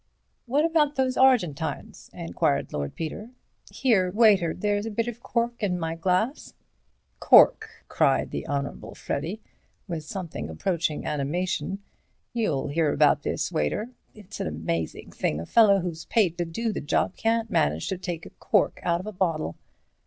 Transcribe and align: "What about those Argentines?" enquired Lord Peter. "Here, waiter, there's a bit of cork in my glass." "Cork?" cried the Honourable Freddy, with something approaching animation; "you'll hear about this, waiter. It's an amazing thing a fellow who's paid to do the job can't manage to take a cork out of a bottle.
"What 0.47 0.65
about 0.65 0.95
those 0.95 1.15
Argentines?" 1.15 2.09
enquired 2.11 2.73
Lord 2.73 2.95
Peter. 2.95 3.29
"Here, 3.69 4.09
waiter, 4.11 4.51
there's 4.51 4.87
a 4.87 4.89
bit 4.89 5.07
of 5.07 5.21
cork 5.21 5.53
in 5.61 5.77
my 5.77 5.93
glass." 5.93 6.55
"Cork?" 7.19 7.69
cried 7.87 8.31
the 8.31 8.47
Honourable 8.47 8.95
Freddy, 8.95 9.41
with 9.87 10.03
something 10.03 10.49
approaching 10.49 11.05
animation; 11.05 11.83
"you'll 12.33 12.69
hear 12.69 12.91
about 12.91 13.21
this, 13.21 13.51
waiter. 13.51 13.91
It's 14.15 14.39
an 14.39 14.47
amazing 14.47 15.11
thing 15.11 15.39
a 15.39 15.45
fellow 15.45 15.81
who's 15.81 16.05
paid 16.05 16.35
to 16.39 16.45
do 16.45 16.73
the 16.73 16.81
job 16.81 17.15
can't 17.15 17.51
manage 17.51 17.87
to 17.89 17.97
take 17.99 18.25
a 18.25 18.31
cork 18.31 18.79
out 18.81 19.01
of 19.01 19.05
a 19.05 19.11
bottle. 19.13 19.55